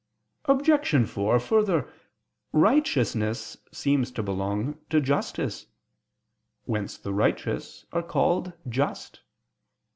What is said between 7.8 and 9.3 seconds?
are called just.